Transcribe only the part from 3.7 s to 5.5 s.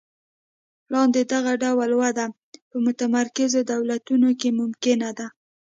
دولتونو کې ممکنه ده.